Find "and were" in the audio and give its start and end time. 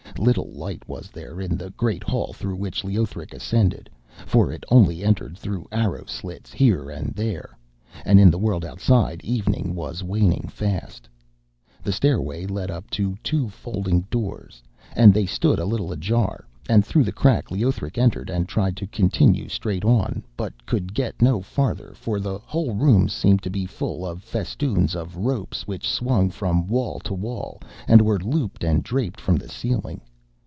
27.87-28.19